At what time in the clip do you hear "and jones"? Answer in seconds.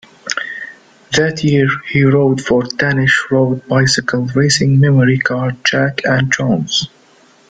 6.05-6.89